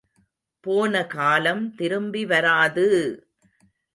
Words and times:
போனகாலம் 0.63 1.75
திரும்பி 1.75 2.25
வராது! 2.25 2.87